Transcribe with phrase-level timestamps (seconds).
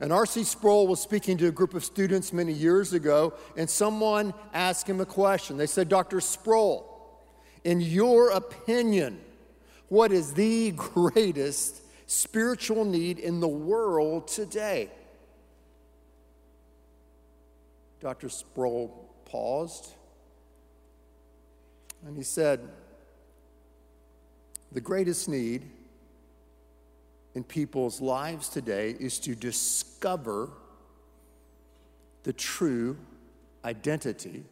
[0.00, 0.44] And R.C.
[0.44, 5.00] Sproul was speaking to a group of students many years ago, and someone asked him
[5.00, 5.56] a question.
[5.56, 6.20] They said, Dr.
[6.20, 6.84] Sproul,
[7.64, 9.20] in your opinion,
[9.88, 14.90] what is the greatest spiritual need in the world today?
[18.00, 18.28] Dr.
[18.28, 19.94] Sproul paused
[22.06, 22.60] and he said,
[24.72, 25.70] The greatest need
[27.34, 30.50] in people's lives today is to discover
[32.22, 32.96] the true
[33.64, 34.44] identity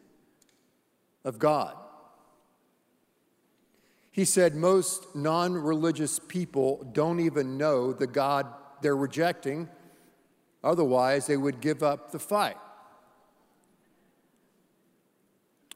[1.25, 1.75] of God.
[4.11, 8.47] He said most non religious people don't even know the God
[8.81, 9.69] they're rejecting,
[10.63, 12.57] otherwise, they would give up the fight.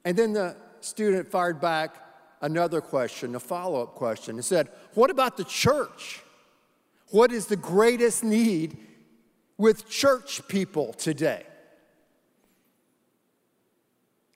[0.05, 1.97] And then the student fired back
[2.41, 4.37] another question, a follow up question.
[4.37, 6.23] He said, What about the church?
[7.11, 8.79] What is the greatest need
[9.59, 11.45] with church people today?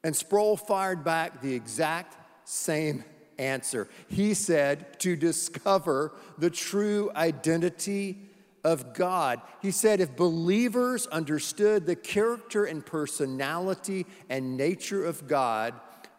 [0.03, 3.05] And Sproul fired back the exact same
[3.39, 3.89] answer.
[4.09, 8.19] He said, To discover the true identity
[8.65, 9.41] of God.
[9.63, 15.75] He said, If believers understood the character and personality and nature of God,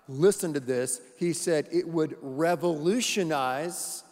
[0.08, 4.05] listen to this, he said it would revolutionize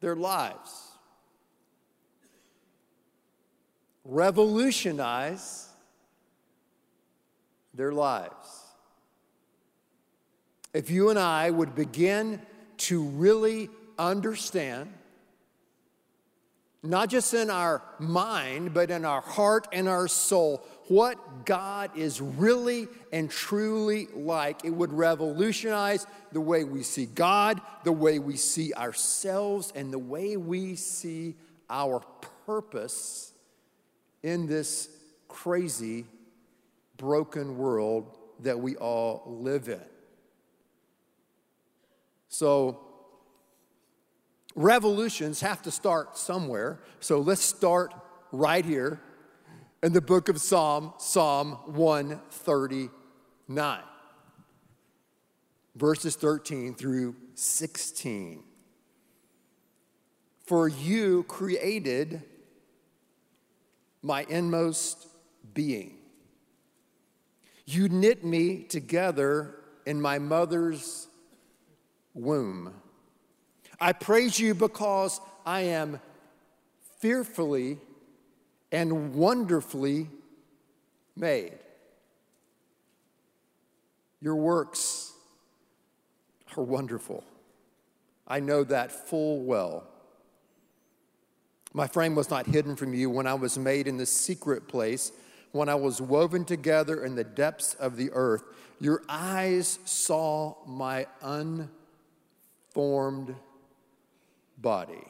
[0.00, 0.92] their lives.
[4.04, 5.68] Revolutionize
[7.74, 8.64] their lives.
[10.72, 12.40] If you and I would begin
[12.78, 14.92] to really understand
[16.82, 22.20] not just in our mind, but in our heart and our soul, what God is
[22.20, 24.64] really and truly like.
[24.64, 29.98] It would revolutionize the way we see God, the way we see ourselves, and the
[29.98, 31.34] way we see
[31.70, 32.00] our
[32.46, 33.32] purpose
[34.22, 34.88] in this
[35.28, 36.06] crazy,
[36.96, 39.80] broken world that we all live in.
[42.28, 42.80] So,
[44.54, 46.80] revolutions have to start somewhere.
[47.00, 47.94] So let's start
[48.32, 49.00] right here
[49.82, 53.80] in the book of Psalm, Psalm 139,
[55.76, 58.42] verses 13 through 16.
[60.46, 62.22] For you created
[64.02, 65.06] my inmost
[65.54, 65.98] being.
[67.64, 69.54] You knit me together
[69.86, 71.06] in my mother's
[72.14, 72.74] womb.
[73.80, 76.00] I praise you because I am
[76.98, 77.78] fearfully
[78.70, 80.08] and wonderfully
[81.16, 81.58] made.
[84.20, 85.12] Your works
[86.56, 87.24] are wonderful.
[88.26, 89.84] I know that full well.
[91.72, 95.12] My frame was not hidden from you when I was made in the secret place,
[95.52, 98.42] when I was woven together in the depths of the earth.
[98.80, 101.06] Your eyes saw my
[102.74, 103.34] unformed
[104.58, 105.04] body.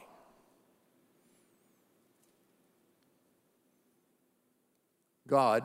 [5.29, 5.63] God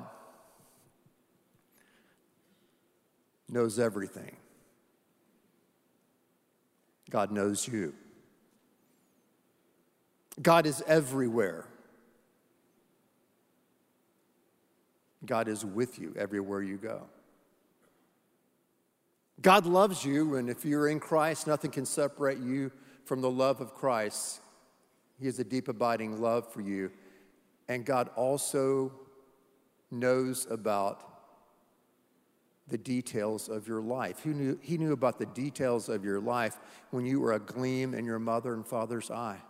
[3.48, 4.36] knows everything.
[7.10, 7.94] God knows you.
[10.42, 11.66] God is everywhere.
[15.24, 17.06] God is with you everywhere you go.
[19.40, 22.70] God loves you, and if you're in Christ, nothing can separate you
[23.04, 24.40] from the love of Christ.
[25.18, 26.90] He has a deep, abiding love for you.
[27.68, 28.92] And God also
[29.94, 31.14] knows about
[32.68, 34.20] the details of your life.
[34.22, 36.58] He knew, he knew about the details of your life
[36.90, 39.40] when you were a gleam in your mother and father's eye.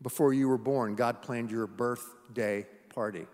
[0.00, 3.26] Before you were born, God planned your birthday party.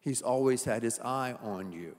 [0.00, 1.96] He's always had his eye on you.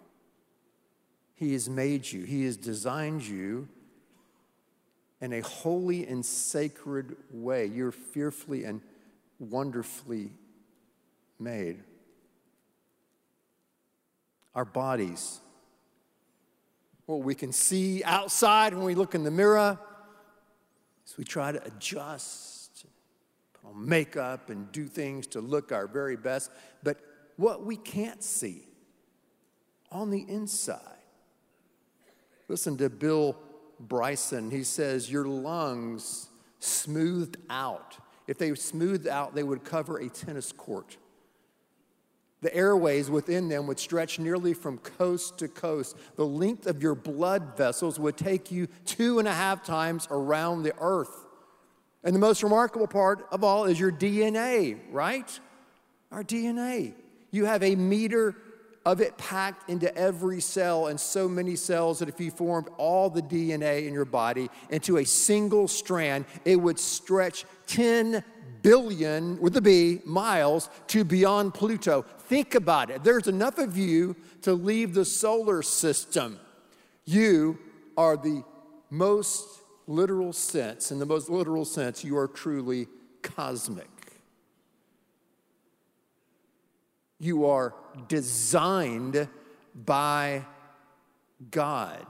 [1.35, 3.67] He has made you, He has designed you
[5.21, 7.65] in a holy and sacred way.
[7.65, 8.81] You're fearfully and
[9.39, 10.31] wonderfully
[11.39, 11.83] made.
[14.55, 15.41] Our bodies,
[17.05, 19.79] what we can see outside when we look in the mirror,
[21.05, 22.85] as we try to adjust,
[23.53, 26.51] put on makeup, and do things to look our very best.
[26.83, 26.97] But
[27.35, 28.67] what we can't see
[29.91, 30.79] on the inside.
[32.49, 33.37] Listen to Bill
[33.79, 36.29] Bryson, he says, Your lungs
[36.59, 37.97] smoothed out.
[38.27, 40.97] If they smoothed out, they would cover a tennis court.
[42.43, 45.95] The airways within them would stretch nearly from coast to coast.
[46.17, 50.63] The length of your blood vessels would take you two and a half times around
[50.63, 51.25] the earth.
[52.03, 55.39] And the most remarkable part of all is your DNA, right?
[56.11, 56.91] Our DNA.
[57.31, 58.35] You have a meter
[58.85, 63.09] of it packed into every cell, and so many cells that if you formed all
[63.09, 68.21] the DNA in your body into a single strand, it would stretch 10
[68.63, 72.01] billion, with a B, miles to beyond Pluto.
[72.01, 73.03] Think about it.
[73.03, 76.39] There's enough of you to leave the solar system.
[77.05, 77.59] You
[77.95, 78.43] are the
[78.89, 79.45] most
[79.85, 82.87] literal sense, in the most literal sense, you are truly
[83.21, 83.89] cosmic.
[87.19, 87.73] You are
[88.07, 89.27] designed
[89.75, 90.45] by
[91.51, 92.05] God.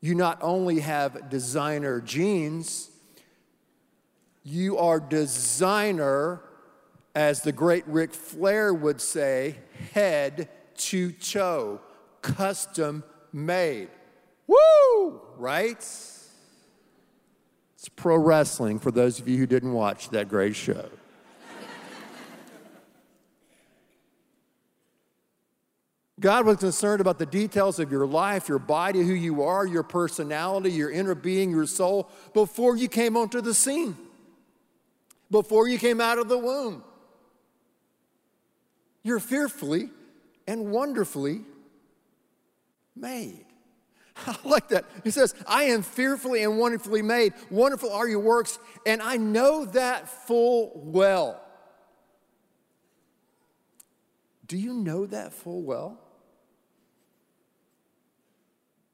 [0.00, 2.90] You not only have designer genes,
[4.46, 6.40] you are designer,
[7.16, 9.56] as the great Ric Flair would say,
[9.92, 11.80] head to toe,
[12.22, 13.02] custom
[13.32, 13.88] made.
[14.46, 15.20] Woo!
[15.36, 15.78] Right?
[15.78, 16.30] It's
[17.96, 20.90] pro wrestling for those of you who didn't watch that great show.
[26.20, 29.82] God was concerned about the details of your life, your body, who you are, your
[29.82, 33.96] personality, your inner being, your soul, before you came onto the scene,
[35.30, 36.82] before you came out of the womb.
[39.02, 39.90] You're fearfully
[40.46, 41.42] and wonderfully
[42.94, 43.44] made.
[44.26, 44.84] I like that.
[45.04, 47.34] He says, I am fearfully and wonderfully made.
[47.50, 51.42] Wonderful are your works, and I know that full well.
[54.46, 55.98] Do you know that full well?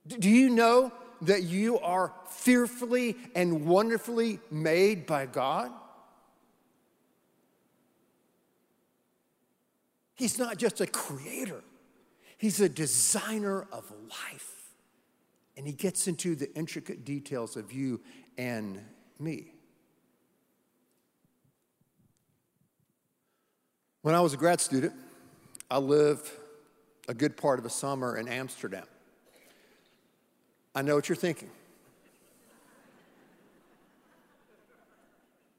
[0.06, 0.92] Do you know
[1.22, 5.70] that you are fearfully and wonderfully made by God?
[10.22, 11.64] He's not just a creator,
[12.38, 14.52] He's a designer of life.
[15.56, 18.00] And He gets into the intricate details of you
[18.38, 18.78] and
[19.18, 19.46] me.
[24.02, 24.92] When I was a grad student,
[25.68, 26.30] I lived
[27.08, 28.86] a good part of a summer in Amsterdam.
[30.72, 31.50] I know what you're thinking.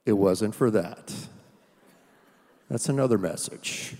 [0.06, 1.14] It wasn't for that.
[2.70, 3.98] That's another message.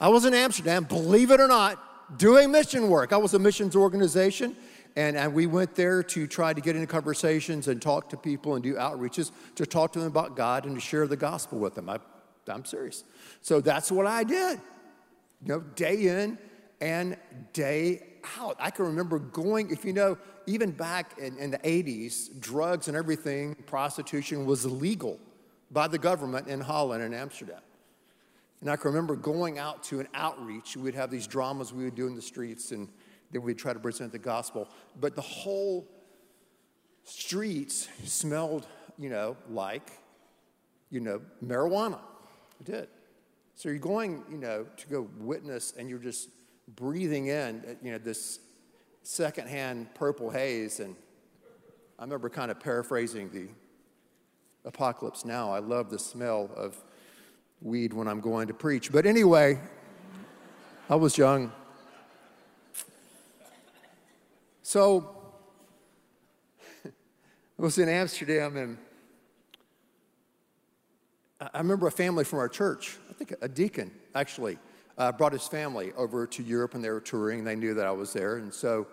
[0.00, 3.12] I was in Amsterdam, believe it or not, doing mission work.
[3.12, 4.56] I was a missions organization,
[4.96, 8.54] and, and we went there to try to get into conversations and talk to people
[8.54, 11.74] and do outreaches to talk to them about God and to share the gospel with
[11.74, 11.90] them.
[11.90, 11.98] I,
[12.48, 13.04] I'm serious.
[13.42, 14.60] So that's what I did.
[15.42, 16.38] You know, day in
[16.80, 17.16] and
[17.52, 18.02] day
[18.38, 18.56] out.
[18.58, 20.16] I can remember going, if you know,
[20.46, 25.20] even back in, in the 80s, drugs and everything, prostitution was legal
[25.70, 27.60] by the government in Holland and Amsterdam.
[28.60, 30.76] And I can remember going out to an outreach.
[30.76, 32.88] We'd have these dramas we would do in the streets, and
[33.30, 34.68] then we'd try to present the gospel.
[34.98, 35.88] But the whole
[37.04, 38.66] streets smelled,
[38.98, 39.92] you know, like,
[40.90, 42.00] you know, marijuana.
[42.60, 42.88] It did.
[43.56, 46.28] So you're going, you know, to go witness, and you're just
[46.76, 48.40] breathing in, uh, you know, this
[49.02, 50.80] secondhand purple haze.
[50.80, 50.94] And
[51.98, 53.48] I remember kind of paraphrasing the
[54.68, 55.50] apocalypse now.
[55.50, 56.82] I love the smell of
[57.62, 58.90] weed when I'm going to preach.
[58.90, 59.58] But anyway,
[60.88, 61.52] I was young.
[64.62, 65.16] So
[66.86, 66.90] I
[67.62, 68.78] was in Amsterdam and
[71.40, 74.58] I remember a family from our church, I think a deacon actually,
[74.98, 77.44] uh, brought his family over to Europe and they were touring.
[77.44, 78.36] They knew that I was there.
[78.36, 78.86] And so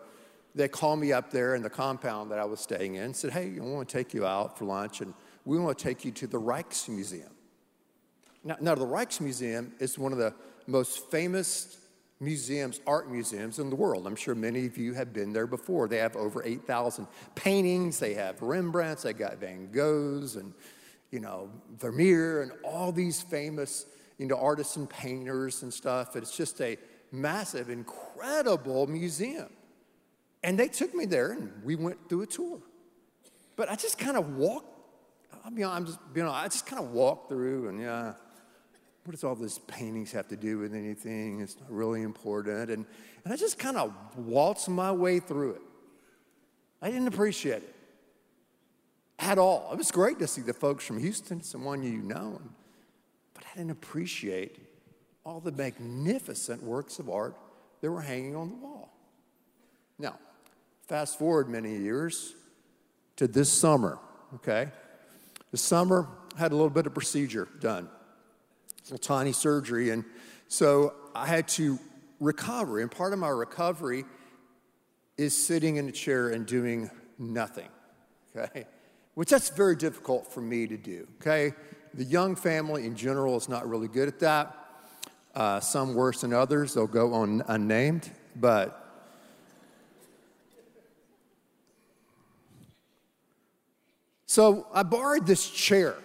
[0.56, 3.32] they called me up there in the compound that I was staying in and said,
[3.32, 5.14] Hey, we want to take you out for lunch and
[5.46, 7.37] we want to take you to the Rijksmuseum.
[8.44, 10.34] Now, now, the Rijksmuseum is one of the
[10.68, 11.78] most famous
[12.20, 14.08] museums, art museums in the world.
[14.08, 15.88] I'm sure many of you have been there before.
[15.88, 20.54] They have over 8,000 paintings, they have Rembrandts, they got Van Goghs and,
[21.12, 23.86] you know, Vermeer and all these famous
[24.18, 26.16] you know, artists and painters and stuff.
[26.16, 26.78] It's just a
[27.12, 29.50] massive, incredible museum.
[30.44, 32.60] And they took me there and we went through a tour.
[33.56, 34.68] But I just kind of walked,
[35.46, 38.14] I mean, I'm just, you know, I just kind of walked through and yeah,
[39.08, 41.40] what does all these paintings have to do with anything?
[41.40, 42.70] It's not really important.
[42.70, 42.86] And,
[43.24, 45.62] and I just kind of waltzed my way through it.
[46.82, 47.76] I didn't appreciate it
[49.18, 49.70] at all.
[49.72, 52.42] It was great to see the folks from Houston, someone you know.
[53.34, 54.60] But I didn't appreciate
[55.24, 57.38] all the magnificent works of art
[57.80, 58.92] that were hanging on the wall.
[59.98, 60.20] Now,
[60.86, 62.36] fast forward many years
[63.16, 64.00] to this summer,
[64.36, 64.68] okay?
[65.52, 67.88] The summer had a little bit of procedure done,
[68.92, 70.04] a tiny surgery, and
[70.48, 71.80] so I had to
[72.20, 72.80] recover.
[72.80, 74.06] And part of my recovery
[75.18, 77.70] is sitting in a chair and doing nothing,
[78.36, 78.66] okay?
[79.16, 81.54] which that's very difficult for me to do, okay?
[81.96, 84.56] The young family in general is not really good at that.
[85.34, 88.88] Uh, some worse than others, they'll go on unnamed, but
[94.28, 95.96] So I borrowed this chair,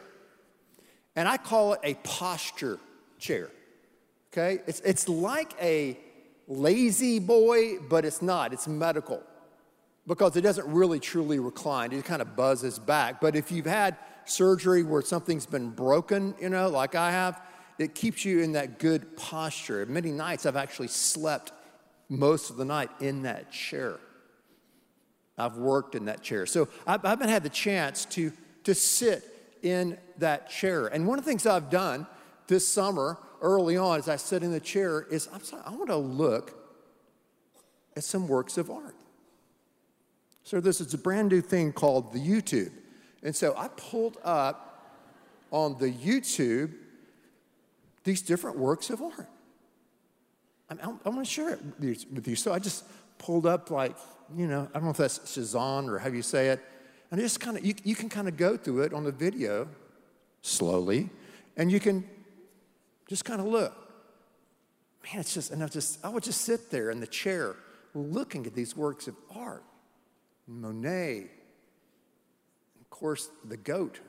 [1.16, 2.78] and I call it a posture
[3.19, 3.50] chair.
[4.33, 4.62] Okay?
[4.66, 5.99] It's, it's like a
[6.49, 8.52] La-Z-Boy, but it's not.
[8.52, 9.23] It's medical
[10.07, 11.92] because it doesn't really truly recline.
[11.92, 13.21] It kind of buzzes back.
[13.21, 17.40] But if you've had surgery where something's been broken, you know, like I have,
[17.78, 19.85] it keeps you in that good posture.
[19.87, 21.52] Many nights I've actually slept
[22.09, 23.99] most of the night in that chair.
[25.38, 26.47] I've worked in that chair.
[26.47, 28.33] So I've, I've had the chance to,
[28.64, 29.25] to sit
[29.62, 30.87] in that chair.
[30.87, 32.07] And one of the things I've done
[32.47, 35.88] this summer, early on, as I sit in the chair, is I'm sorry, I want
[35.88, 36.54] to look
[37.97, 38.97] at some works of art.
[40.45, 42.73] So this is a brand new thing called the YouTube.
[43.23, 44.69] And so I pulled up
[45.50, 46.73] on the YouTube
[48.04, 49.28] these different works of art.
[50.69, 52.35] I, I, I want to share it with you.
[52.35, 52.85] So I just
[53.19, 53.95] pulled up like
[54.37, 56.61] you know, I don't know if that's Shazam or how you say it.
[57.12, 59.69] And just kind of, you, you can kind of go through it on the video
[60.40, 61.11] slowly,
[61.59, 62.09] and you can
[63.07, 63.76] just kind of look.
[65.04, 67.57] Man, it's just, and I just, I would just sit there in the chair
[67.95, 69.62] looking at these works of art.
[70.47, 71.26] Monet,
[72.81, 74.00] of course, the goat,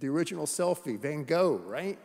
[0.00, 2.00] the original selfie, Van Gogh, right?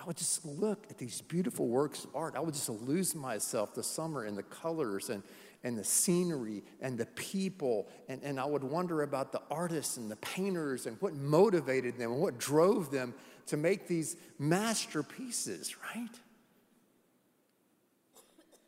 [0.00, 2.34] I would just look at these beautiful works of art.
[2.34, 5.22] I would just lose myself the summer in the colors and
[5.64, 7.88] and the scenery and the people.
[8.08, 12.12] And, and I would wonder about the artists and the painters and what motivated them
[12.12, 13.14] and what drove them
[13.46, 16.14] to make these masterpieces, right?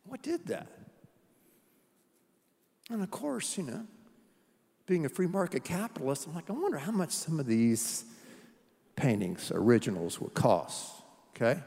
[0.05, 0.67] What did that?
[2.91, 3.87] And of course, you know,
[4.87, 8.05] being a free market capitalist, I'm like, I wonder how much some of these
[8.97, 10.91] paintings, originals, would cost.
[11.37, 11.61] Okay?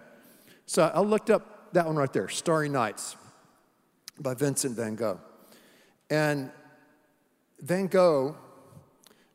[0.66, 3.16] So I looked up that one right there, Starry Nights
[4.20, 5.20] by Vincent van Gogh.
[6.10, 6.52] And
[7.62, 8.36] Van Gogh,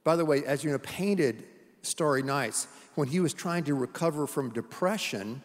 [0.05, 1.45] by the way, as you know, painted
[1.83, 5.43] Starry Nights when he was trying to recover from depression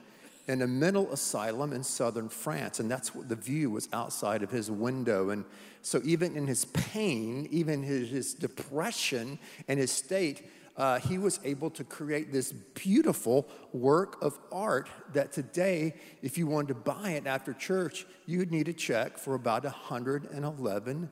[0.48, 2.80] in a mental asylum in southern France.
[2.80, 5.30] And that's what the view was outside of his window.
[5.30, 5.46] And
[5.82, 11.39] so, even in his pain, even his, his depression and his state, uh, he was
[11.44, 17.12] able to create this beautiful work of art that today, if you wanted to buy
[17.12, 21.10] it after church, you'd need a check for about $111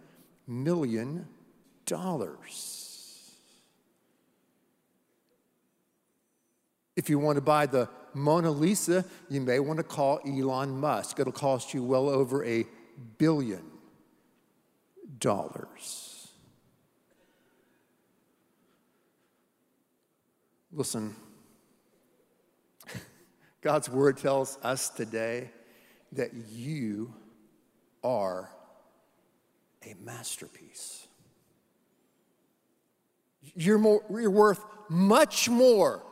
[0.47, 1.27] million.
[6.95, 11.19] If you want to buy the Mona Lisa, you may want to call Elon Musk.
[11.19, 12.65] It'll cost you well over a
[13.17, 13.63] billion
[15.19, 16.10] dollars.
[20.73, 21.15] Listen,
[23.61, 25.49] God's word tells us today
[26.13, 27.13] that you
[28.03, 28.49] are
[29.85, 31.07] a masterpiece.
[33.53, 36.03] You're, more, you're worth much more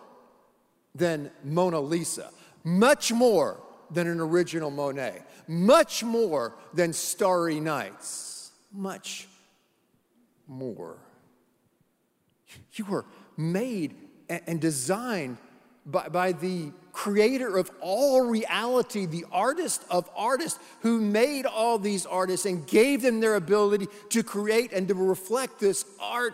[0.94, 2.30] than Mona Lisa,
[2.66, 3.62] much more
[3.92, 9.28] than an original Monet, much more than Starry Nights, much
[10.48, 10.98] more.
[12.74, 13.06] You were
[13.38, 15.38] made and designed
[15.86, 22.06] by, by the creator of all reality, the artist of artists who made all these
[22.06, 26.34] artists and gave them their ability to create and to reflect this art.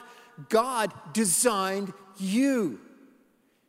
[0.50, 2.80] God designed you.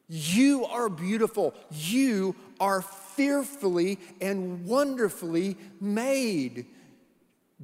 [0.08, 1.54] You are beautiful.
[1.70, 6.66] You are fearfully and wonderfully made.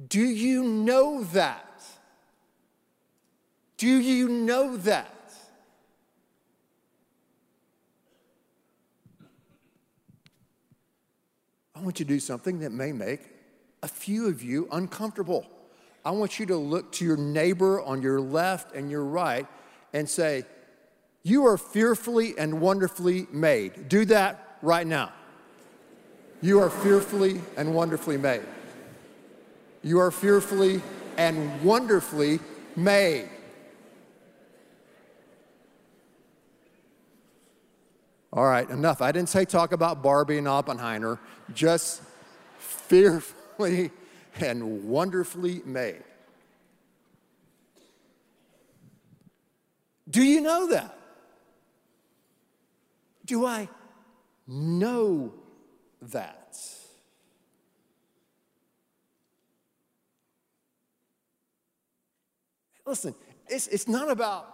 [0.07, 1.83] Do you know that?
[3.77, 5.12] Do you know that?
[11.75, 13.21] I want you to do something that may make
[13.81, 15.45] a few of you uncomfortable.
[16.05, 19.47] I want you to look to your neighbor on your left and your right
[19.93, 20.45] and say,
[21.23, 23.89] You are fearfully and wonderfully made.
[23.89, 25.11] Do that right now.
[26.41, 28.41] You are fearfully and wonderfully made.
[29.81, 30.81] You are fearfully
[31.17, 32.39] and wonderfully
[32.75, 33.29] made.
[38.35, 38.99] All right, enough.
[38.99, 41.19] I didn't say talk about Barbie and Oppenheimer,
[41.53, 42.01] just
[42.57, 43.91] fearfully
[44.39, 46.03] and wonderfully made.
[50.09, 50.97] Do you know that?
[53.23, 53.69] Do I
[54.47, 55.31] know
[56.01, 56.57] that?
[62.83, 63.13] Listen,
[63.47, 64.51] it's, it's not about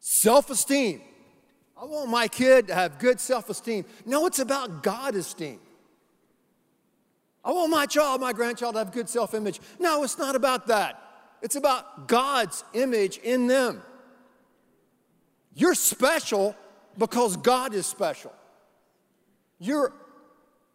[0.00, 1.00] self esteem.
[1.82, 3.84] I want my kid to have good self esteem.
[4.06, 5.58] No, it's about God esteem.
[7.44, 9.60] I want my child, my grandchild to have good self image.
[9.80, 11.02] No, it's not about that.
[11.42, 13.82] It's about God's image in them.
[15.56, 16.54] You're special
[16.96, 18.32] because God is special.
[19.58, 19.92] You're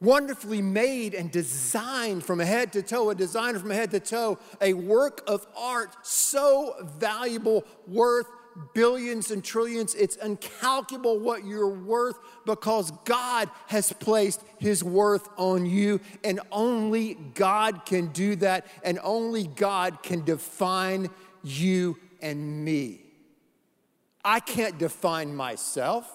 [0.02, 4.74] wonderfully made and designed from head to toe, a designer from head to toe, a
[4.74, 8.28] work of art so valuable, worth
[8.74, 9.96] billions and trillions.
[9.96, 17.16] It's incalculable what you're worth because God has placed His worth on you, and only
[17.34, 21.10] God can do that, and only God can define
[21.44, 23.02] you and me.
[24.24, 26.12] I can't define myself.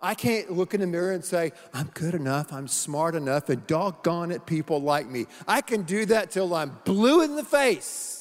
[0.00, 3.66] I can't look in the mirror and say, I'm good enough, I'm smart enough, and
[3.66, 5.26] doggone it, people like me.
[5.48, 8.15] I can do that till I'm blue in the face,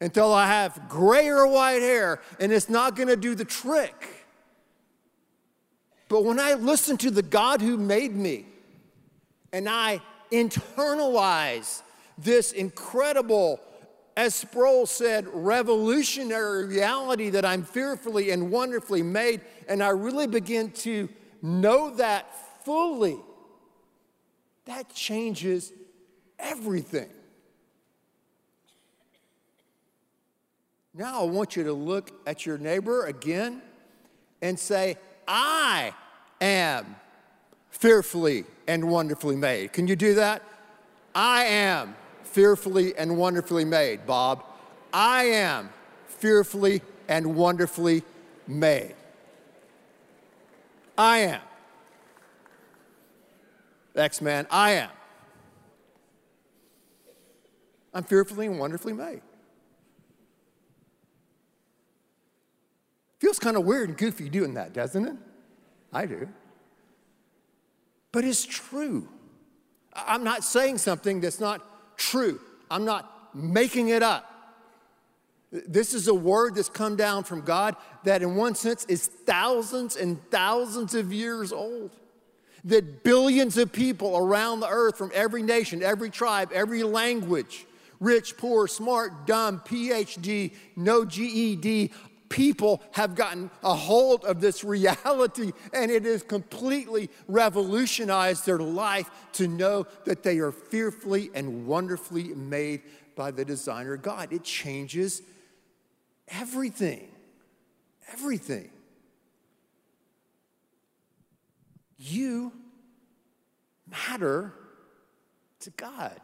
[0.00, 4.26] until I have gray or white hair, and it's not gonna do the trick.
[6.08, 8.46] But when I listen to the God who made me,
[9.52, 10.00] and I
[10.30, 11.82] internalize
[12.16, 13.60] this incredible
[14.18, 20.72] as Sproul said, revolutionary reality that I'm fearfully and wonderfully made, and I really begin
[20.72, 21.08] to
[21.40, 22.26] know that
[22.64, 23.16] fully,
[24.64, 25.72] that changes
[26.36, 27.08] everything.
[30.98, 33.62] Now I want you to look at your neighbor again
[34.42, 34.96] and say,
[35.28, 35.94] I
[36.40, 36.96] am
[37.70, 39.72] fearfully and wonderfully made.
[39.72, 40.42] Can you do that?
[41.14, 44.42] I am fearfully and wonderfully made, Bob.
[44.92, 45.70] I am
[46.06, 48.02] fearfully and wonderfully
[48.48, 48.96] made.
[50.96, 51.40] I am.
[53.94, 54.90] X Man, I am.
[57.94, 59.20] I'm fearfully and wonderfully made.
[63.18, 65.16] Feels kind of weird and goofy doing that, doesn't it?
[65.92, 66.28] I do.
[68.12, 69.08] But it's true.
[69.92, 72.40] I'm not saying something that's not true.
[72.70, 74.24] I'm not making it up.
[75.50, 79.96] This is a word that's come down from God that, in one sense, is thousands
[79.96, 81.90] and thousands of years old.
[82.64, 87.66] That billions of people around the earth from every nation, every tribe, every language,
[87.98, 91.92] rich, poor, smart, dumb, PhD, no GED,
[92.28, 99.10] people have gotten a hold of this reality and it has completely revolutionized their life
[99.32, 102.82] to know that they are fearfully and wonderfully made
[103.16, 104.32] by the designer God.
[104.32, 105.22] It changes
[106.28, 107.08] everything.
[108.12, 108.70] Everything.
[111.96, 112.52] You
[113.90, 114.54] matter
[115.60, 116.20] to God.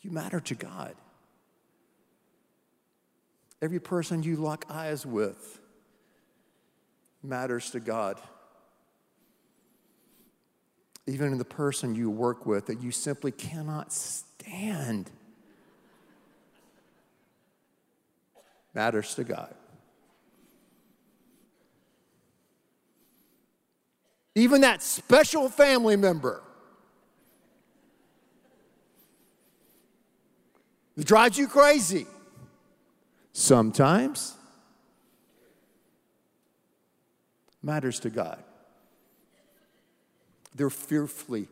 [0.00, 0.94] You matter to God.
[3.62, 5.60] Every person you lock eyes with
[7.22, 8.20] matters to God.
[11.06, 15.10] Even the person you work with that you simply cannot stand
[18.74, 19.54] matters to God.
[24.34, 26.40] Even that special family member
[30.96, 32.06] that drives you crazy
[33.32, 34.36] sometimes
[37.62, 38.42] matters to God.
[40.54, 41.48] They're fearfully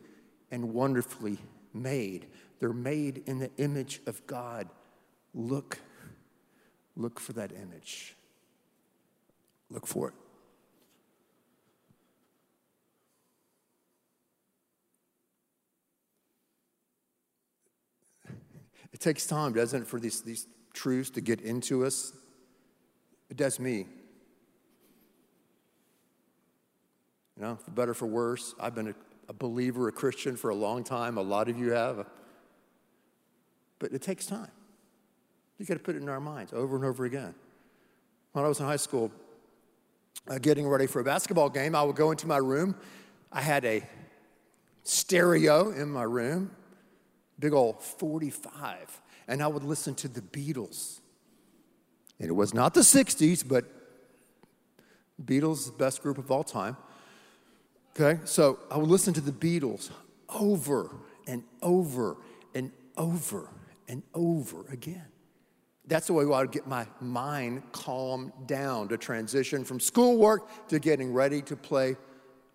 [0.51, 1.37] and wonderfully
[1.73, 2.27] made.
[2.59, 4.67] They're made in the image of God.
[5.33, 5.79] Look,
[6.95, 8.15] look for that image.
[9.69, 10.13] Look for it.
[18.91, 22.13] It takes time, doesn't it, for these, these truths to get into us.
[23.35, 23.85] Does me.
[27.37, 28.95] You know, for better for worse, I've been a,
[29.29, 31.17] a believer, a Christian for a long time.
[31.17, 32.05] A lot of you have.
[33.77, 34.51] But it takes time.
[35.57, 37.33] You got to put it in our minds over and over again.
[38.33, 39.11] When I was in high school,
[40.27, 42.75] uh, getting ready for a basketball game, I would go into my room.
[43.31, 43.87] I had a
[44.83, 46.51] stereo in my room,
[47.39, 50.99] big old 45 and I would listen to the Beatles.
[52.19, 53.63] And it was not the 60s, but
[55.23, 56.75] Beatles, the best group of all time.
[57.95, 59.91] Okay, so I would listen to the Beatles
[60.27, 60.95] over
[61.27, 62.17] and over
[62.55, 63.49] and over
[63.87, 65.05] and over again.
[65.85, 70.79] That's the way I would get my mind calmed down to transition from schoolwork to
[70.79, 71.97] getting ready to play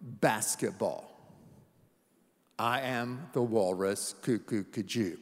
[0.00, 1.10] basketball.
[2.58, 5.18] I am the walrus, cuckoo, kajube.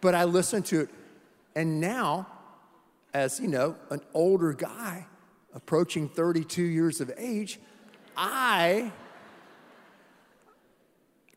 [0.00, 0.90] But I listened to it.
[1.54, 2.26] And now,
[3.14, 5.06] as you know, an older guy
[5.54, 7.58] approaching 32 years of age,
[8.16, 8.92] I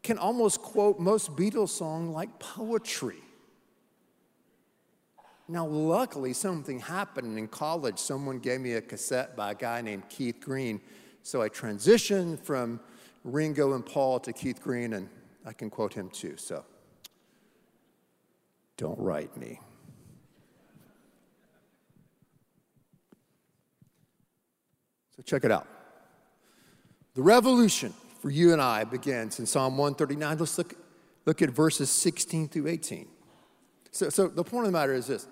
[0.04, 3.22] can almost quote most Beatles songs like poetry.
[5.48, 8.00] Now, luckily, something happened in college.
[8.00, 10.80] Someone gave me a cassette by a guy named Keith Green.
[11.24, 12.80] So I transitioned from
[13.24, 15.10] Ringo and Paul to Keith Green, and
[15.46, 16.38] I can quote him too.
[16.38, 16.64] So
[18.82, 19.60] don't write me.
[25.16, 25.68] So check it out.
[27.14, 30.38] The revolution for you and I begins in Psalm 139.
[30.40, 30.74] Let's look,
[31.28, 33.08] look at verses 16 through 18.
[33.92, 35.28] So, so the point of the matter is this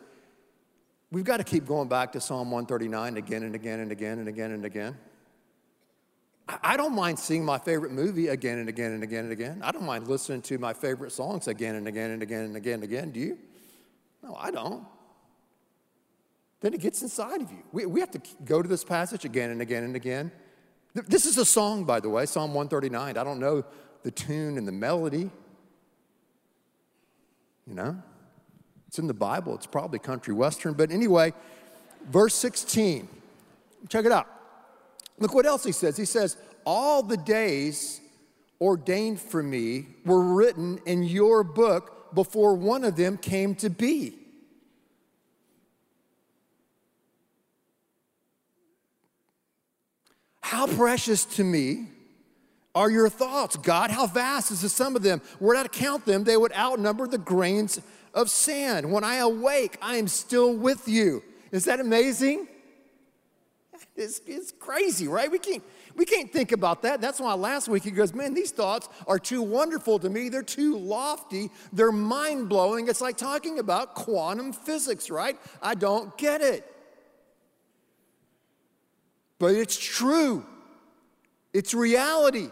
[1.11, 4.27] we've got to keep going back to Psalm 139 again and again and again and
[4.27, 4.95] again and again.
[6.63, 9.61] I don't mind seeing my favorite movie again and again and again and again.
[9.63, 12.73] I don't mind listening to my favorite songs again and again and again and again
[12.75, 13.11] and again.
[13.11, 13.37] Do you?
[14.23, 14.83] No, I don't.
[16.61, 17.63] Then it gets inside of you.
[17.71, 20.31] We, we have to go to this passage again and again and again.
[20.93, 23.17] This is a song, by the way, Psalm 139.
[23.17, 23.63] I don't know
[24.03, 25.29] the tune and the melody.
[27.67, 28.01] You know?
[28.87, 29.53] It's in the Bible.
[29.53, 30.73] It's probably country western.
[30.73, 31.33] But anyway,
[32.09, 33.07] verse 16.
[33.87, 34.27] Check it out.
[35.19, 35.97] Look what else he says.
[35.97, 38.01] He says, All the days
[38.61, 44.15] ordained for me were written in your book before one of them came to be.
[50.41, 51.89] How precious to me
[52.73, 53.91] are your thoughts, God?
[53.91, 55.21] How vast is the sum of them?
[55.39, 57.79] Were I to count them, they would outnumber the grains
[58.13, 58.91] of sand.
[58.91, 61.23] When I awake, I am still with you.
[61.51, 62.47] Is that amazing?
[63.99, 65.29] It's, it's crazy, right?
[65.29, 65.61] We can't,
[65.97, 67.01] we can't think about that.
[67.01, 70.29] That's why last week he goes, Man, these thoughts are too wonderful to me.
[70.29, 71.51] They're too lofty.
[71.73, 72.87] They're mind blowing.
[72.87, 75.37] It's like talking about quantum physics, right?
[75.61, 76.65] I don't get it.
[79.37, 80.45] But it's true,
[81.53, 82.49] it's reality.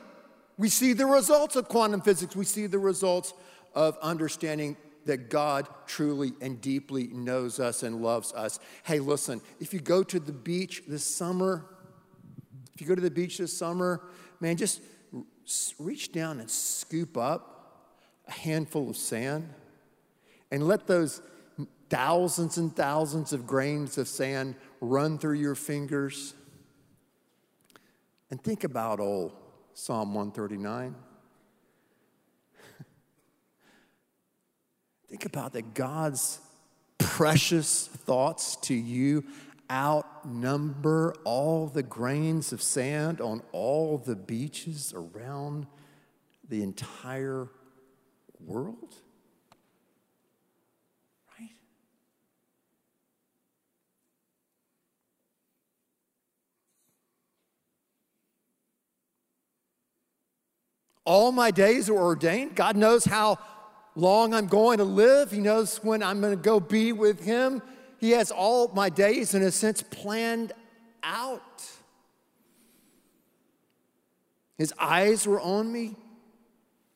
[0.58, 3.34] We see the results of quantum physics, we see the results
[3.74, 4.76] of understanding
[5.08, 8.60] that God truly and deeply knows us and loves us.
[8.84, 11.66] Hey, listen, if you go to the beach this summer,
[12.74, 14.02] if you go to the beach this summer,
[14.40, 14.82] man, just
[15.80, 17.90] reach down and scoop up
[18.28, 19.50] a handful of sand
[20.52, 21.22] and let those
[21.90, 26.34] thousands and thousands of grains of sand run through your fingers
[28.30, 29.34] and think about old
[29.74, 30.96] Psalm 139.
[35.08, 36.40] Think about that God's
[36.98, 39.24] precious thoughts to you
[39.72, 45.68] outnumber all the grains of sand on all the beaches around
[46.50, 47.48] the entire
[48.40, 48.96] world?
[51.40, 51.50] Right?
[61.06, 62.56] All my days are ordained.
[62.56, 63.40] God knows how
[63.98, 65.32] long I'm going to live.
[65.32, 67.62] He knows when I'm going to go be with Him.
[68.00, 70.54] He has all my days, in a sense, planned
[71.04, 71.42] out.
[74.58, 75.96] His eyes were on me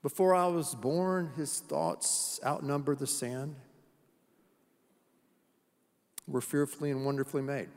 [0.04, 1.32] before I was born.
[1.36, 3.56] His thoughts outnumber the sand.
[6.28, 7.70] We're fearfully and wonderfully made.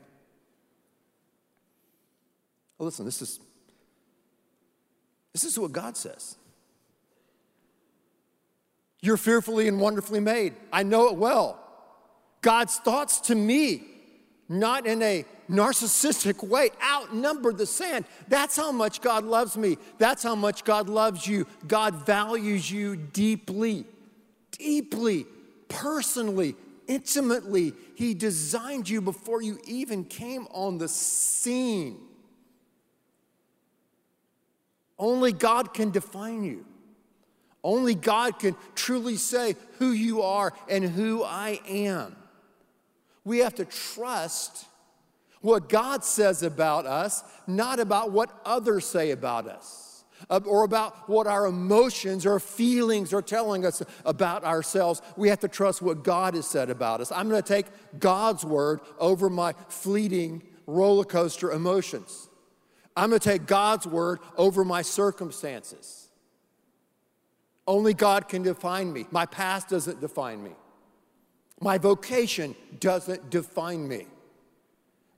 [2.77, 3.39] listen, this is
[5.33, 6.37] this is what God says.
[9.05, 10.55] You're fearfully and wonderfully made.
[10.73, 11.59] I know it well.
[12.41, 13.83] God's thoughts to me,
[14.49, 18.05] not in a narcissistic way, outnumber the sand.
[18.27, 19.77] That's how much God loves me.
[19.99, 21.45] That's how much God loves you.
[21.67, 23.85] God values you deeply,
[24.57, 25.27] deeply,
[25.67, 26.55] personally,
[26.87, 27.73] intimately.
[27.93, 31.99] He designed you before you even came on the scene.
[34.97, 36.65] Only God can define you.
[37.65, 42.15] Only God can truly say who you are and who I am.
[43.23, 44.67] We have to trust
[45.41, 51.09] what God says about us, not about what others say about us, uh, or about
[51.09, 55.01] what our emotions or feelings are telling us about ourselves.
[55.17, 57.11] We have to trust what God has said about us.
[57.11, 57.65] I'm going to take
[57.97, 62.29] God's word over my fleeting roller coaster emotions.
[62.95, 66.04] I'm going to take God's word over my circumstances.
[67.67, 69.07] Only God can define me.
[69.11, 70.51] My past doesn't define me.
[71.61, 74.07] My vocation doesn't define me.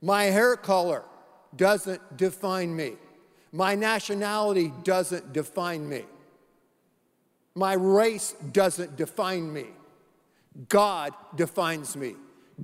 [0.00, 1.02] My hair color
[1.56, 2.92] doesn't define me.
[3.52, 6.04] My nationality doesn't define me.
[7.54, 9.66] My race doesn't define me.
[10.68, 12.14] God defines me.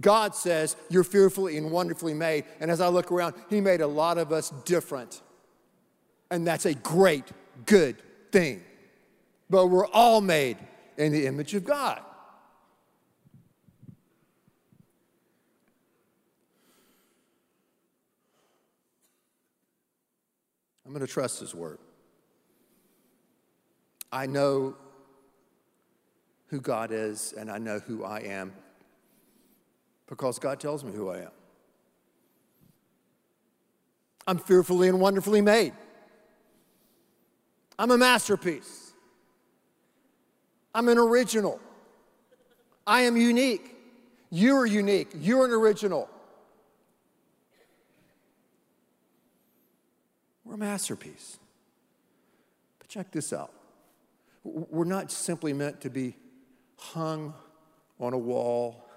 [0.00, 2.44] God says, You're fearfully and wonderfully made.
[2.60, 5.22] And as I look around, He made a lot of us different.
[6.30, 7.24] And that's a great,
[7.66, 7.96] good
[8.30, 8.62] thing.
[9.50, 10.56] But we're all made
[10.96, 12.00] in the image of God.
[20.86, 21.78] I'm going to trust His word.
[24.12, 24.76] I know
[26.48, 28.52] who God is and I know who I am
[30.06, 31.30] because God tells me who I am.
[34.26, 35.72] I'm fearfully and wonderfully made.
[37.78, 38.83] I'm a masterpiece.
[40.74, 41.60] I'm an original.
[42.86, 43.76] I am unique.
[44.30, 45.10] You're unique.
[45.14, 46.08] You're an original.
[50.44, 51.38] We're a masterpiece.
[52.78, 53.52] But check this out.
[54.42, 56.16] We're not simply meant to be
[56.76, 57.34] hung
[57.98, 58.88] on a wall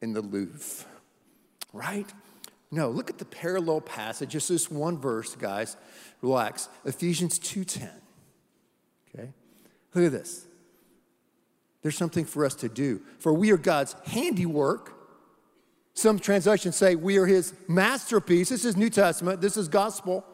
[0.00, 0.86] in the Louvre,
[1.72, 2.10] right?
[2.70, 5.76] No, look at the parallel passage, just this one verse, guys.
[6.22, 6.68] Relax.
[6.84, 7.90] Ephesians 2:10.
[9.08, 9.32] Okay?
[9.94, 10.46] Look at this.
[11.84, 13.02] There's something for us to do.
[13.18, 14.94] For we are God's handiwork.
[15.92, 18.48] Some translations say we are his masterpiece.
[18.48, 20.24] This is New Testament, this is gospel.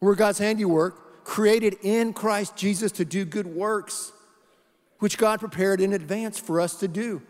[0.00, 4.12] We're God's handiwork, created in Christ Jesus to do good works,
[4.98, 7.22] which God prepared in advance for us to do.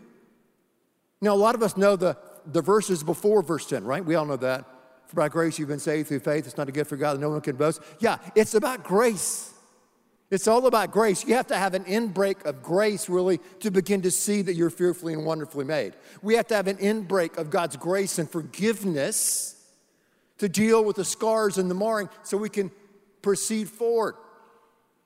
[1.21, 4.03] Now, a lot of us know the, the verses before verse 10, right?
[4.03, 4.65] We all know that.
[5.05, 6.47] For by grace you've been saved through faith.
[6.47, 7.81] It's not a gift for God that no one can boast.
[7.99, 9.53] Yeah, it's about grace.
[10.31, 11.23] It's all about grace.
[11.23, 14.71] You have to have an inbreak of grace, really, to begin to see that you're
[14.71, 15.93] fearfully and wonderfully made.
[16.21, 19.55] We have to have an inbreak of God's grace and forgiveness
[20.39, 22.71] to deal with the scars and the marring so we can
[23.21, 24.15] proceed forward.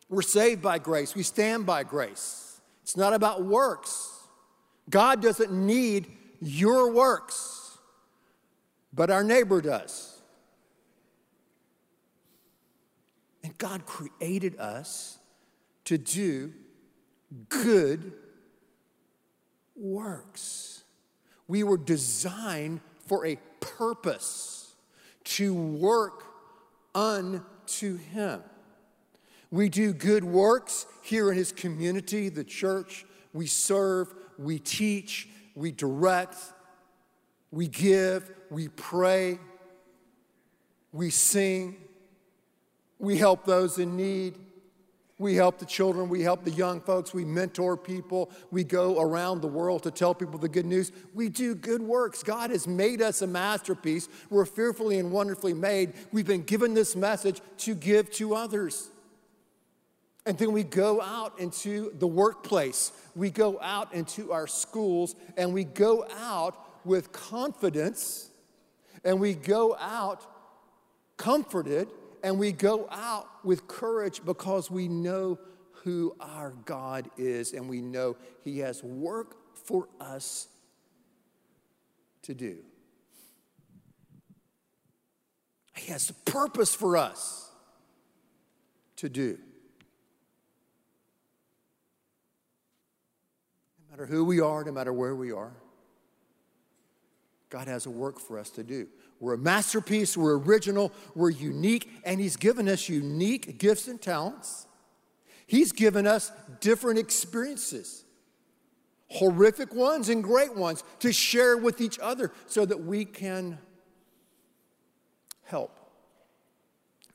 [0.09, 2.59] We're saved by grace, we stand by grace.
[2.83, 4.11] It's not about works.
[4.89, 6.07] God doesn't need
[6.41, 7.77] your works,
[8.91, 10.08] but our neighbor does.
[13.59, 15.19] God created us
[15.85, 16.53] to do
[17.49, 18.13] good
[19.75, 20.83] works.
[21.47, 24.73] We were designed for a purpose
[25.25, 26.23] to work
[26.95, 28.41] unto Him.
[29.51, 33.05] We do good works here in His community, the church.
[33.33, 36.37] We serve, we teach, we direct,
[37.51, 39.39] we give, we pray,
[40.91, 41.77] we sing,
[42.99, 44.35] we help those in need.
[45.19, 49.41] We help the children, we help the young folks, we mentor people, we go around
[49.41, 50.93] the world to tell people the good news.
[51.13, 52.23] We do good works.
[52.23, 54.07] God has made us a masterpiece.
[54.29, 55.91] We're fearfully and wonderfully made.
[56.13, 58.89] We've been given this message to give to others.
[60.25, 65.53] And then we go out into the workplace, we go out into our schools, and
[65.53, 68.29] we go out with confidence,
[69.03, 70.25] and we go out
[71.17, 71.89] comforted,
[72.23, 75.39] and we go out with courage because we know
[75.83, 80.47] who our God is, and we know He has work for us
[82.23, 82.57] to do.
[85.75, 87.49] He has a purpose for us
[88.97, 89.39] to do.
[93.79, 95.53] No matter who we are, no matter where we are,
[97.49, 98.87] God has a work for us to do.
[99.19, 104.65] We're a masterpiece, we're original, we're unique, and He's given us unique gifts and talents.
[105.45, 108.05] He's given us different experiences,
[109.07, 113.57] horrific ones and great ones, to share with each other so that we can
[115.43, 115.75] help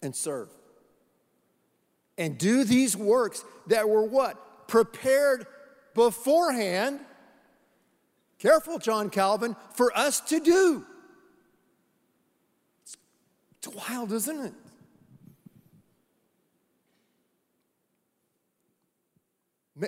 [0.03, 0.49] and serve.
[2.19, 4.69] And do these works that were what?
[4.69, 5.47] Prepared
[5.95, 7.01] beforehand,
[8.39, 10.85] careful, John Calvin, for us to do.
[13.65, 14.53] It's, wild, isn't it?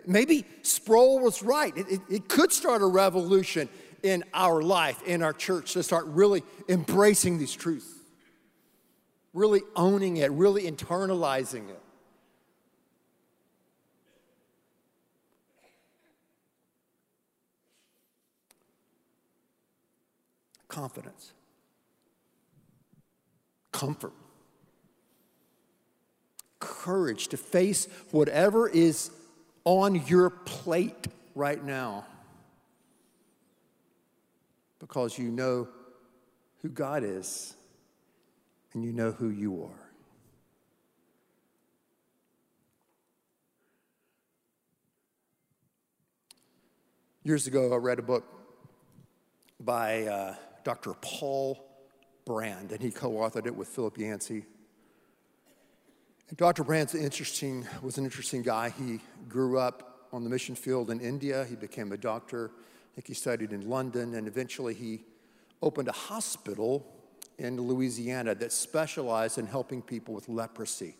[0.07, 1.77] Maybe Sproul was right.
[1.77, 3.69] It, it, it, could start a revolution
[4.03, 7.89] in our life, in our church, to start really embracing these truths,
[9.33, 11.81] really owning it, really internalizing it.
[20.69, 21.33] confidence,
[23.77, 24.15] comfort,
[26.61, 29.11] courage to face whatever is
[29.65, 32.07] on your plate right now
[34.79, 35.69] because you know
[36.63, 37.55] who God is
[38.73, 39.91] and you know who you are.
[47.25, 48.25] Years ago, I read a book
[49.61, 50.35] by uh,
[50.65, 50.95] Dr.
[51.03, 51.66] Paul
[52.27, 54.45] Brand, and he co authored it with Philip Yancey.
[56.29, 56.65] And Dr.
[56.65, 58.71] Brand interesting, was an interesting guy.
[58.71, 61.47] He grew up on the mission field in India.
[61.49, 62.51] He became a doctor.
[62.57, 65.05] I think he studied in London, and eventually he
[65.63, 66.85] opened a hospital
[67.39, 70.97] in Louisiana that specialized in helping people with leprosy.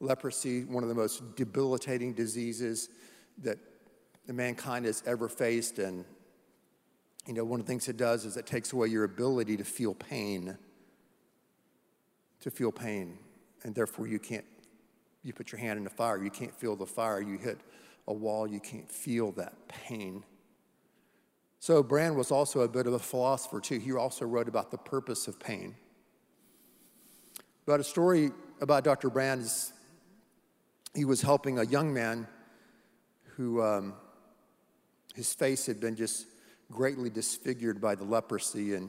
[0.00, 2.90] Leprosy, one of the most debilitating diseases
[3.38, 3.58] that
[4.26, 5.78] mankind has ever faced.
[5.78, 6.04] And,
[7.26, 9.64] you know, one of the things it does is it takes away your ability to
[9.64, 10.56] feel pain,
[12.40, 13.18] to feel pain.
[13.64, 14.44] And therefore, you can't,
[15.24, 17.20] you put your hand in the fire, you can't feel the fire.
[17.20, 17.58] You hit
[18.06, 20.22] a wall, you can't feel that pain.
[21.58, 23.78] So, Brand was also a bit of a philosopher, too.
[23.78, 25.74] He also wrote about the purpose of pain.
[27.64, 29.10] But a story about Dr.
[29.10, 29.72] Brand is
[30.94, 32.28] he was helping a young man
[33.36, 33.94] who um,
[35.14, 36.26] his face had been just
[36.70, 38.88] greatly disfigured by the leprosy, and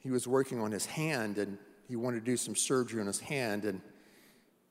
[0.00, 3.20] he was working on his hand, and he wanted to do some surgery on his
[3.20, 3.80] hand, and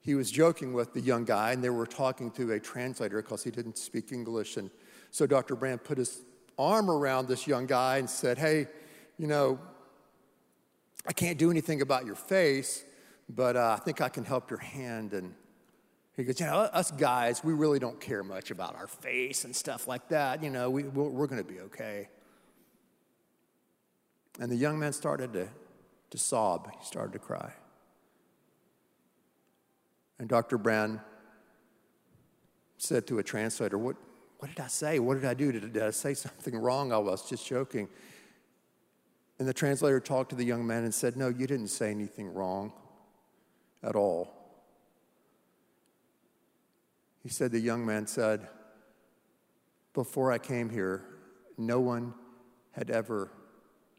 [0.01, 3.43] he was joking with the young guy, and they were talking to a translator because
[3.43, 4.69] he didn't speak English, and
[5.11, 5.55] so Dr.
[5.55, 6.21] Brand put his
[6.57, 8.67] arm around this young guy and said, "Hey,
[9.17, 9.59] you know,
[11.07, 12.83] I can't do anything about your face,
[13.29, 15.33] but uh, I think I can help your hand." And
[16.15, 19.55] he goes, you know, us guys, we really don't care much about our face and
[19.55, 20.43] stuff like that.
[20.43, 22.07] You know, we, we're going to be okay.
[24.39, 25.47] And the young man started to,
[26.11, 26.69] to sob.
[26.79, 27.53] He started to cry.
[30.19, 30.57] And Dr.
[30.59, 30.99] Brand
[32.77, 33.95] said to a translator, What,
[34.37, 34.99] what did I say?
[34.99, 35.51] What did I do?
[35.51, 36.93] Did, did I say something wrong?
[36.93, 37.87] I was just joking.
[39.39, 42.31] And the translator talked to the young man and said, No, you didn't say anything
[42.33, 42.71] wrong
[43.81, 44.42] at all.
[47.23, 48.49] He said, The young man said,
[49.93, 51.05] Before I came here,
[51.57, 52.13] no one
[52.73, 53.31] had ever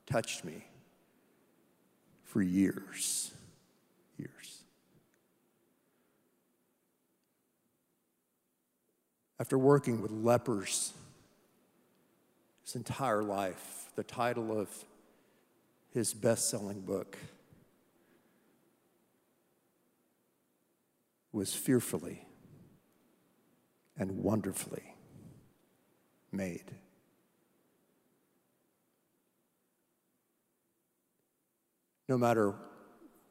[0.06, 0.66] touched me
[2.22, 3.32] for years.
[4.18, 4.62] Years.
[9.40, 10.92] After working with lepers
[12.62, 14.68] his entire life, the title of
[15.92, 17.16] his best selling book
[21.32, 22.26] was Fearfully
[23.98, 24.94] and wonderfully
[26.32, 26.72] made.
[32.08, 32.54] No matter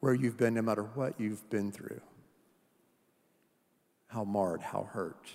[0.00, 2.00] where you've been, no matter what you've been through,
[4.08, 5.30] how marred, how hurt,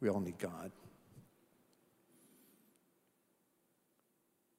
[0.00, 0.70] we all need God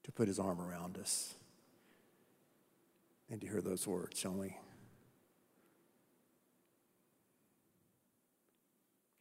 [0.03, 1.35] to put his arm around us
[3.29, 4.55] and to hear those words, don't we?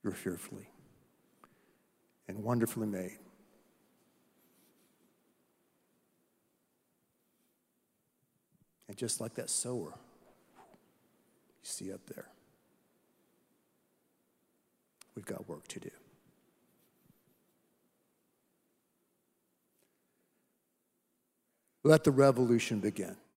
[0.04, 0.68] You're fearfully
[2.28, 3.18] and wonderfully made.
[8.86, 9.94] And just like that sower
[10.58, 12.28] you see up there,
[15.16, 15.90] we've got work to do.
[21.82, 23.16] Let the revolution begin.